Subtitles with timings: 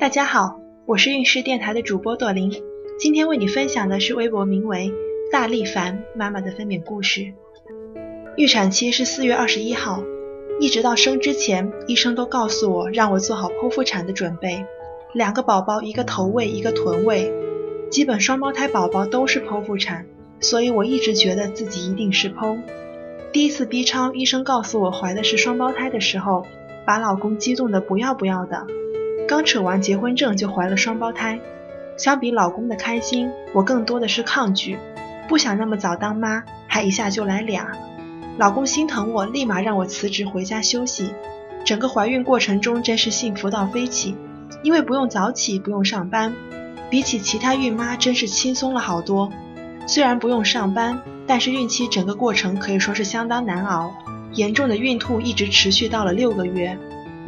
[0.00, 2.50] 大家好，我是运势电台的主播朵琳，
[2.98, 4.90] 今天为你分享的是微博名为
[5.30, 7.34] “大力凡妈妈”的分娩故事。
[8.34, 10.02] 预产期是四月二十一号，
[10.58, 14.64] 一直到生之前，医生都告诉我让我做好剖腹产的准备。
[15.12, 17.30] 两个宝宝，一个头位，一个臀位，
[17.90, 20.06] 基本双胞胎宝宝都是剖腹产，
[20.40, 22.58] 所以我一直觉得自己一定是剖。
[23.34, 26.46] 第一次 B 超，医生告诉我怀的是双胞胎的时候，
[26.86, 28.66] 把老公激动的不要不要的。
[29.30, 31.38] 刚扯完结婚证就怀了双胞胎，
[31.96, 34.76] 相比老公的开心，我更多的是抗拒，
[35.28, 37.70] 不想那么早当妈，还一下就来俩。
[38.38, 41.14] 老公心疼我，立马让我辞职回家休息。
[41.64, 44.16] 整个怀孕过程中真是幸福到飞起，
[44.64, 46.34] 因为不用早起，不用上班，
[46.90, 49.30] 比起其他孕妈真是轻松了好多。
[49.86, 53.94] 虽然不用上班，但是孕期整个过程可以说是相当难熬，
[54.32, 56.76] 严重的孕吐一直持续到了六个月，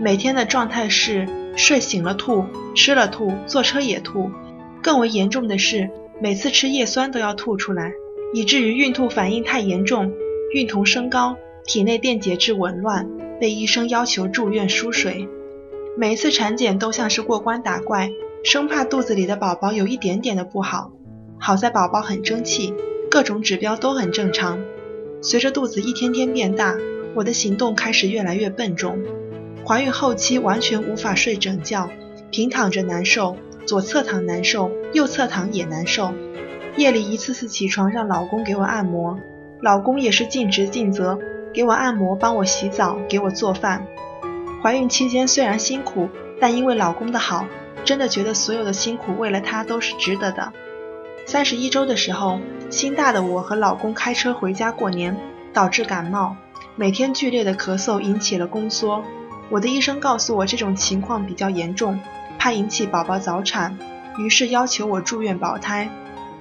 [0.00, 1.28] 每天的状态是。
[1.56, 4.30] 睡醒了吐，吃了吐，坐车也吐。
[4.82, 7.92] 更为严重的是，每次吃叶酸都要吐出来，
[8.34, 10.12] 以至于孕吐反应太严重，
[10.54, 11.36] 孕酮升高，
[11.66, 13.08] 体内电解质紊乱，
[13.40, 15.28] 被医生要求住院输水。
[15.96, 18.10] 每一次产检都像是过关打怪，
[18.42, 20.90] 生怕肚子里的宝宝有一点点的不好。
[21.38, 22.74] 好在宝宝很争气，
[23.10, 24.58] 各种指标都很正常。
[25.20, 26.76] 随着肚子一天天变大，
[27.14, 28.98] 我的行动开始越来越笨重。
[29.64, 31.88] 怀孕后期完全无法睡整觉，
[32.30, 36.12] 平躺着难受，左侧躺难受，右侧躺也难受。
[36.76, 39.18] 夜里一次次起床让老公给我按摩，
[39.60, 41.18] 老公也是尽职尽责，
[41.52, 43.86] 给我按摩，帮我洗澡，给我做饭。
[44.62, 46.08] 怀孕期间虽然辛苦，
[46.40, 47.46] 但因为老公的好，
[47.84, 50.52] 真的觉得所有的辛苦为了他都是值得的。
[51.24, 55.16] 三十一周的时候，心大的我和老公开车回家过年，
[55.52, 56.34] 导致感冒，
[56.74, 59.04] 每天剧烈的咳嗽引起了宫缩。
[59.52, 62.00] 我的医生告诉我这种情况比较严重，
[62.38, 63.76] 怕引起宝宝早产，
[64.16, 65.90] 于是要求我住院保胎。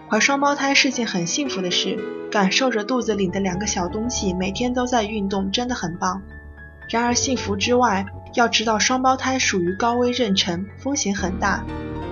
[0.07, 1.99] 怀双胞胎是件很幸福的事，
[2.31, 6.21] 感受着肚子里的两个小东西每天都在运动，真的很棒。
[6.87, 11.65] 然而幸福之外，要知道双胞胎属于高危妊娠，风险很大，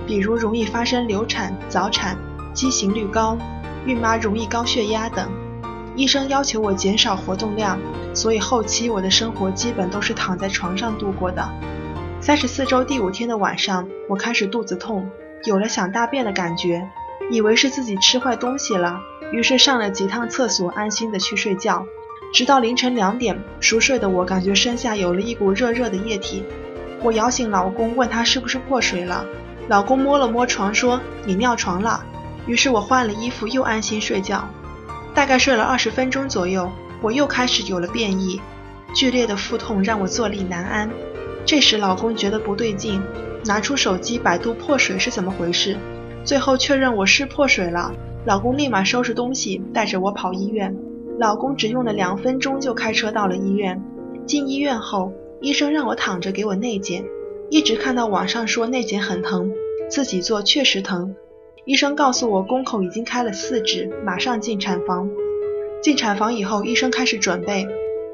[0.06, 2.14] 比如容易发生流产、早产、
[2.52, 3.38] 畸形率高、
[3.86, 5.30] 孕妈容易高血压等。
[5.96, 7.78] 医生要求我减少活动量，
[8.14, 11.48] 所以后期我的生活基本都是躺在床上度过的。
[12.20, 15.10] 三十四周第五天的晚上，我开始肚子痛，
[15.44, 16.88] 有了想大便的感觉，
[17.30, 19.00] 以为是自己吃坏东西了，
[19.32, 21.84] 于是上了几趟厕所，安心的去睡觉。
[22.32, 26.44] 直到凌晨两点，熟睡的我感觉身下有了一股热热的液体，
[27.02, 29.24] 我摇醒老公，问他是不是破水了。
[29.66, 32.04] 老公摸了摸床，说你尿床了。
[32.46, 34.48] 于是我换了衣服，又安心睡觉。
[35.20, 36.72] 大概睡了二十分钟左右，
[37.02, 38.40] 我又开始有了变异，
[38.94, 40.90] 剧烈的腹痛让我坐立难安。
[41.44, 43.02] 这时老公觉得不对劲，
[43.44, 45.76] 拿出手机百度破水是怎么回事，
[46.24, 47.92] 最后确认我是破水了。
[48.24, 50.74] 老公立马收拾东西带着我跑医院。
[51.18, 53.78] 老公只用了两分钟就开车到了医院。
[54.24, 57.04] 进医院后，医生让我躺着给我内检，
[57.50, 59.52] 一直看到网上说内检很疼，
[59.90, 61.14] 自己做确实疼。
[61.70, 65.08] 医生告诉我，宫口已经开了四指，马上进产房。
[65.80, 67.68] 进产房以后，医生开始准备。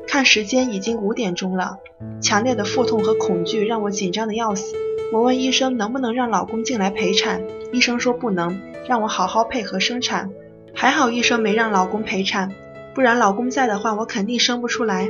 [0.07, 1.79] 看时间，已经五点钟了。
[2.21, 4.77] 强烈的腹痛和恐惧让我紧张的要死。
[5.11, 7.41] 我问医生能不能让老公进来陪产，
[7.73, 10.29] 医生说不能，让我好好配合生产。
[10.75, 12.53] 还好医生没让老公陪产，
[12.95, 15.09] 不然老公在的话，我肯定生不出来。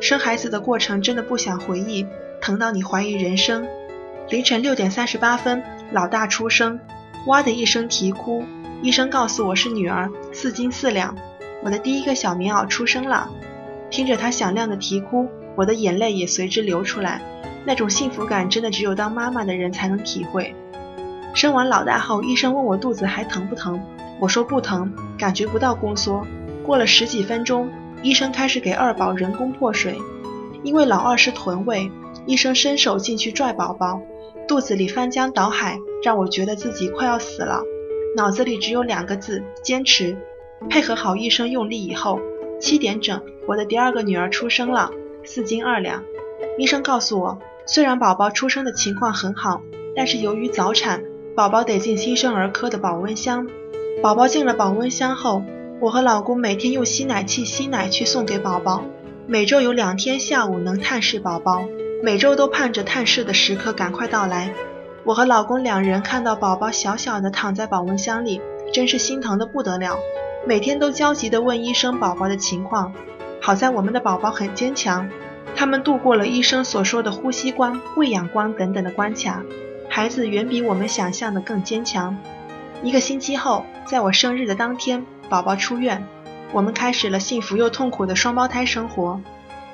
[0.00, 2.06] 生孩子的过程真的不想回忆，
[2.40, 3.66] 疼到你怀疑人生。
[4.30, 6.80] 凌晨六点三十八分，老大出生。
[7.26, 8.42] 哇的一声啼哭，
[8.82, 11.16] 医生告诉我是女儿，四斤四两，
[11.62, 13.30] 我的第一个小棉袄出生了。
[13.90, 17.22] 听着她响亮的啼哭，我的眼泪也随之流出来，
[17.64, 20.52] 那种幸福感真的只有当妈妈的人才能体会。
[21.32, 23.80] 生完老大后，医生问我肚子还疼不疼，
[24.18, 26.26] 我说不疼，感觉不到宫缩。
[26.66, 27.70] 过了十几分钟，
[28.02, 29.96] 医生开始给二宝人工破水，
[30.64, 31.88] 因为老二是臀位，
[32.26, 34.02] 医生伸手进去拽宝宝。
[34.48, 37.62] 肚子里翻江倒海，让我觉得自己快要死了。
[38.16, 40.16] 脑子里只有两个字：坚持。
[40.68, 42.20] 配合好医生用力以后，
[42.60, 44.90] 七点整，我的第二个女儿出生了，
[45.24, 46.04] 四斤二两。
[46.58, 49.62] 医生告诉我，虽然宝宝出生的情况很好，
[49.96, 51.02] 但是由于早产，
[51.34, 53.48] 宝宝得进新生儿科的保温箱。
[54.02, 55.42] 宝宝进了保温箱后，
[55.80, 58.84] 我和老公每天用吸奶器吸奶去送给宝宝，
[59.26, 61.64] 每周有两天下午能探视宝宝。
[62.04, 64.52] 每周都盼着探视的时刻赶快到来。
[65.04, 68.40] 我和老公两人看到宝宝小小的躺在保温箱里，
[68.72, 69.96] 真是心疼的不得了。
[70.44, 72.92] 每天都焦急地问医生宝宝的情况。
[73.40, 75.08] 好在我们的宝宝很坚强，
[75.54, 79.40] 他们度过了医生所说的呼吸关、喂养关等等的关卡，
[79.88, 82.18] 孩子远比我们想象的更坚强。
[82.82, 86.04] 一个星期后，在我生日的当天，宝宝出院，
[86.52, 89.20] 我们开始了幸福又痛苦的双胞胎生活。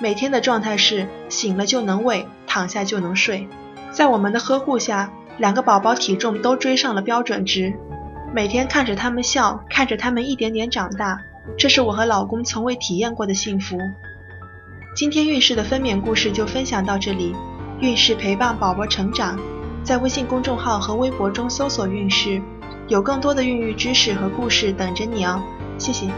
[0.01, 3.49] 每天的状态是醒了就能喂，躺下就能睡。
[3.91, 7.75] 在我们的呵护下，两个宝宝体重都追上了标准值。
[8.33, 11.19] 每天看着他们笑，看着他们一点点长大，
[11.57, 13.77] 这是我和老公从未体验过的幸福。
[14.95, 17.35] 今天孕氏的分娩故事就分享到这里。
[17.81, 19.39] 孕氏陪伴宝宝成长，
[19.83, 22.41] 在微信公众号和微博中搜索“孕氏”，
[22.89, 25.41] 有更多的孕育知识和故事等着你哦。
[25.79, 26.09] 谢谢。